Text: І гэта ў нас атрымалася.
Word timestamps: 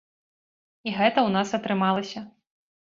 І 0.87 0.95
гэта 0.97 1.19
ў 1.27 1.37
нас 1.37 1.55
атрымалася. 1.61 2.27